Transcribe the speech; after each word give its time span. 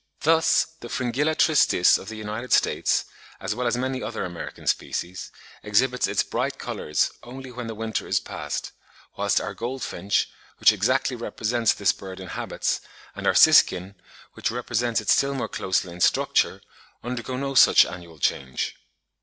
Thus 0.21 0.65
the 0.79 0.89
Fringilla 0.89 1.35
tristis 1.35 1.99
of 1.99 2.09
the 2.09 2.17
United 2.17 2.51
States 2.53 3.05
(as 3.39 3.53
well 3.53 3.67
as 3.67 3.77
many 3.77 4.01
other 4.01 4.25
American 4.25 4.65
species) 4.65 5.31
exhibits 5.61 6.07
its 6.07 6.23
bright 6.23 6.57
colours 6.57 7.11
only 7.21 7.51
when 7.51 7.67
the 7.67 7.75
winter 7.75 8.07
is 8.07 8.19
past, 8.19 8.71
whilst 9.15 9.39
our 9.39 9.53
goldfinch, 9.53 10.27
which 10.57 10.71
exactly 10.73 11.15
represents 11.15 11.75
this 11.75 11.91
bird 11.91 12.19
in 12.19 12.29
habits, 12.29 12.81
and 13.15 13.27
our 13.27 13.35
siskin, 13.35 13.93
which 14.33 14.49
represents 14.49 14.99
it 15.01 15.09
still 15.09 15.35
more 15.35 15.47
closely 15.47 15.93
in 15.93 16.01
structure, 16.01 16.61
undergo 17.03 17.37
no 17.37 17.53
such 17.53 17.85
annual 17.85 18.17
change. 18.17 18.77